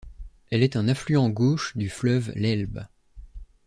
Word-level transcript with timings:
Elle 0.49 0.63
est 0.63 0.77
un 0.77 0.87
affluent 0.87 1.29
gauche 1.29 1.77
du 1.77 1.87
fleuve 1.87 2.31
l'Elbe. 2.35 2.87